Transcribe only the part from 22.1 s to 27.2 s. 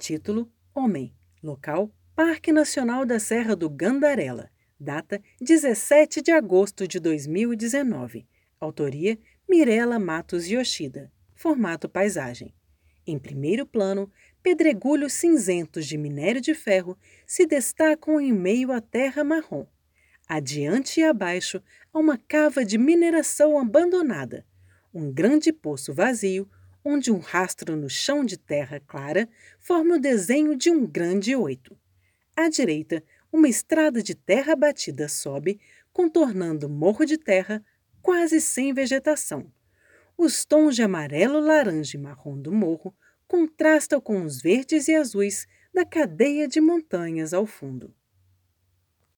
cava de mineração abandonada, um grande poço vazio, onde um